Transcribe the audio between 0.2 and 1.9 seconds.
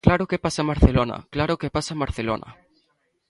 que pasa en Barcelona!, ¡claro que